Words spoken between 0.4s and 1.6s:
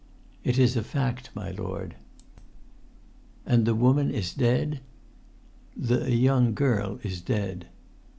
"It is a fact, my